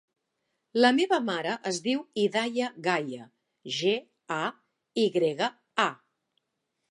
[0.83, 3.27] La meva mare es diu Hidaya Gaya:
[3.79, 3.93] ge,
[4.37, 4.41] a,
[5.03, 5.51] i grega,
[5.85, 5.89] a.